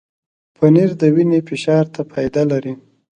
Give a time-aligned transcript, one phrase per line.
[0.55, 2.73] پنېر د وینې فشار ته فایده لري.